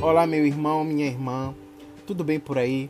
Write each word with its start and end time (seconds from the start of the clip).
Olá, 0.00 0.28
meu 0.28 0.46
irmão, 0.46 0.84
minha 0.84 1.06
irmã, 1.06 1.52
tudo 2.06 2.22
bem 2.22 2.38
por 2.38 2.56
aí? 2.56 2.88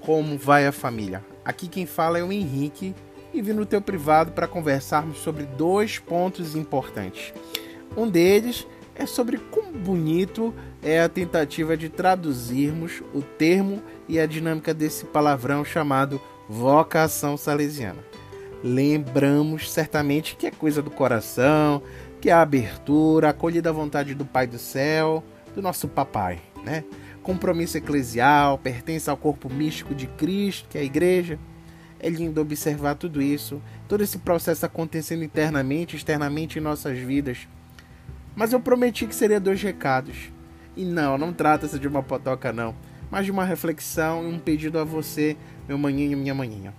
Como 0.00 0.36
vai 0.36 0.66
a 0.66 0.72
família? 0.72 1.24
Aqui 1.44 1.68
quem 1.68 1.86
fala 1.86 2.18
é 2.18 2.22
o 2.22 2.32
Henrique 2.32 2.96
e 3.32 3.40
vim 3.40 3.52
no 3.52 3.64
teu 3.64 3.80
privado 3.80 4.32
para 4.32 4.48
conversarmos 4.48 5.18
sobre 5.18 5.44
dois 5.44 6.00
pontos 6.00 6.56
importantes. 6.56 7.32
Um 7.96 8.10
deles 8.10 8.66
é 8.96 9.06
sobre 9.06 9.38
como 9.38 9.70
bonito 9.70 10.52
é 10.82 11.00
a 11.00 11.08
tentativa 11.08 11.76
de 11.76 11.88
traduzirmos 11.88 13.04
o 13.14 13.22
termo 13.22 13.80
e 14.08 14.18
a 14.18 14.26
dinâmica 14.26 14.74
desse 14.74 15.04
palavrão 15.04 15.64
chamado 15.64 16.20
vocação 16.48 17.36
salesiana. 17.36 18.04
Lembramos 18.64 19.70
certamente 19.70 20.34
que 20.34 20.48
é 20.48 20.50
coisa 20.50 20.82
do 20.82 20.90
coração, 20.90 21.80
que 22.20 22.30
é 22.30 22.32
a 22.32 22.42
abertura, 22.42 23.28
a 23.28 23.30
acolhida 23.30 23.70
à 23.70 23.72
vontade 23.72 24.12
do 24.12 24.24
Pai 24.24 24.48
do 24.48 24.58
céu, 24.58 25.22
do 25.54 25.62
nosso 25.62 25.88
papai, 25.88 26.40
né? 26.68 26.84
Compromisso 27.22 27.78
eclesial, 27.78 28.58
pertence 28.58 29.08
ao 29.08 29.16
corpo 29.16 29.52
místico 29.52 29.94
de 29.94 30.06
Cristo, 30.06 30.68
que 30.68 30.78
é 30.78 30.82
a 30.82 30.84
igreja. 30.84 31.38
É 31.98 32.08
lindo 32.08 32.40
observar 32.40 32.94
tudo 32.94 33.20
isso, 33.20 33.60
todo 33.88 34.04
esse 34.04 34.18
processo 34.18 34.64
acontecendo 34.64 35.24
internamente, 35.24 35.96
externamente 35.96 36.58
em 36.58 36.62
nossas 36.62 36.98
vidas. 36.98 37.48
Mas 38.36 38.52
eu 38.52 38.60
prometi 38.60 39.06
que 39.06 39.14
seria 39.14 39.40
dois 39.40 39.60
recados. 39.60 40.30
E 40.76 40.84
não, 40.84 41.18
não 41.18 41.32
trata-se 41.32 41.78
de 41.78 41.88
uma 41.88 42.02
potoca 42.02 42.52
não, 42.52 42.74
mas 43.10 43.24
de 43.24 43.32
uma 43.32 43.44
reflexão 43.44 44.22
e 44.22 44.32
um 44.32 44.38
pedido 44.38 44.78
a 44.78 44.84
você, 44.84 45.36
meu 45.66 45.76
maninho 45.76 46.12
e 46.12 46.16
minha 46.16 46.34
maninha. 46.34 46.72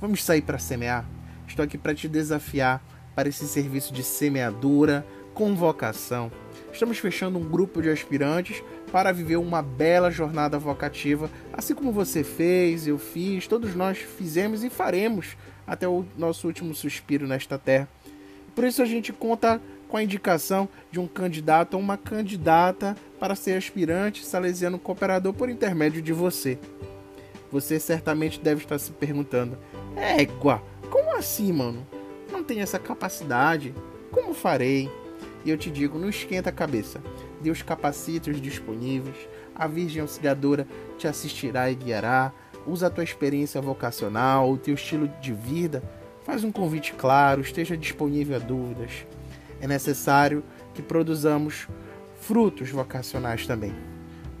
Vamos 0.00 0.24
sair 0.24 0.42
para 0.42 0.58
semear? 0.58 1.08
Estou 1.46 1.64
aqui 1.64 1.78
para 1.78 1.94
te 1.94 2.08
desafiar 2.08 2.82
para 3.14 3.28
esse 3.28 3.46
serviço 3.46 3.94
de 3.94 4.02
semeadura, 4.02 5.06
convocação. 5.32 6.32
Estamos 6.76 6.98
fechando 6.98 7.38
um 7.38 7.42
grupo 7.42 7.80
de 7.80 7.88
aspirantes 7.88 8.62
para 8.92 9.10
viver 9.10 9.36
uma 9.36 9.62
bela 9.62 10.10
jornada 10.10 10.58
vocativa, 10.58 11.30
assim 11.50 11.74
como 11.74 11.90
você 11.90 12.22
fez, 12.22 12.86
eu 12.86 12.98
fiz, 12.98 13.46
todos 13.46 13.74
nós 13.74 13.96
fizemos 13.96 14.62
e 14.62 14.68
faremos 14.68 15.38
até 15.66 15.88
o 15.88 16.04
nosso 16.18 16.46
último 16.46 16.74
suspiro 16.74 17.26
nesta 17.26 17.56
terra. 17.56 17.88
Por 18.54 18.62
isso 18.62 18.82
a 18.82 18.84
gente 18.84 19.10
conta 19.10 19.58
com 19.88 19.96
a 19.96 20.02
indicação 20.02 20.68
de 20.90 21.00
um 21.00 21.06
candidato 21.06 21.72
ou 21.72 21.80
uma 21.80 21.96
candidata 21.96 22.94
para 23.18 23.34
ser 23.34 23.56
aspirante 23.56 24.22
salesiano 24.22 24.78
cooperador 24.78 25.32
por 25.32 25.48
intermédio 25.48 26.02
de 26.02 26.12
você. 26.12 26.58
Você 27.50 27.80
certamente 27.80 28.38
deve 28.38 28.64
estar 28.64 28.78
se 28.78 28.92
perguntando: 28.92 29.56
égua, 29.96 30.62
como 30.90 31.16
assim, 31.16 31.50
mano? 31.54 31.86
Não 32.30 32.44
tenho 32.44 32.60
essa 32.60 32.78
capacidade. 32.78 33.74
Como 34.12 34.34
farei? 34.34 34.90
E 35.46 35.50
eu 35.50 35.56
te 35.56 35.70
digo: 35.70 35.96
não 35.96 36.08
esquenta 36.08 36.50
a 36.50 36.52
cabeça. 36.52 37.00
Deus 37.40 37.62
capacita 37.62 38.30
os 38.30 38.40
disponíveis. 38.40 39.16
A 39.54 39.68
Virgem 39.68 40.02
Auxiliadora 40.02 40.66
te 40.98 41.06
assistirá 41.06 41.70
e 41.70 41.76
guiará. 41.76 42.32
Usa 42.66 42.88
a 42.88 42.90
tua 42.90 43.04
experiência 43.04 43.62
vocacional, 43.62 44.50
o 44.50 44.58
teu 44.58 44.74
estilo 44.74 45.08
de 45.20 45.32
vida. 45.32 45.84
Faz 46.24 46.42
um 46.42 46.50
convite 46.50 46.92
claro, 46.94 47.40
esteja 47.40 47.76
disponível 47.76 48.34
a 48.34 48.40
dúvidas. 48.40 49.06
É 49.60 49.68
necessário 49.68 50.42
que 50.74 50.82
produzamos 50.82 51.68
frutos 52.20 52.68
vocacionais 52.70 53.46
também. 53.46 53.72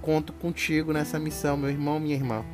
Conto 0.02 0.32
contigo 0.32 0.92
nessa 0.92 1.20
missão, 1.20 1.56
meu 1.56 1.70
irmão, 1.70 2.00
minha 2.00 2.16
irmã, 2.16 2.44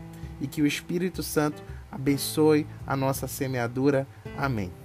e 0.42 0.46
que 0.46 0.60
o 0.60 0.66
Espírito 0.66 1.22
Santo 1.22 1.62
abençoe 1.90 2.66
a 2.86 2.94
nossa 2.94 3.26
semeadura. 3.26 4.06
Amém. 4.36 4.81